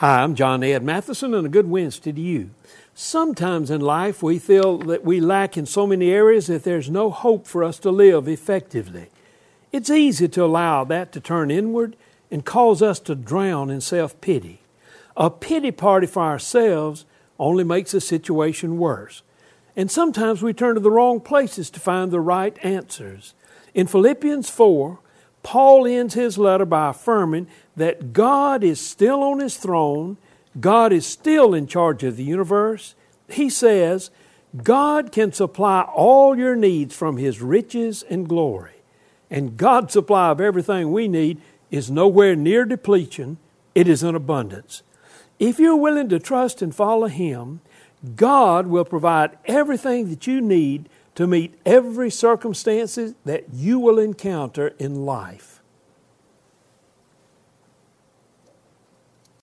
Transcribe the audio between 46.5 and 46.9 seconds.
and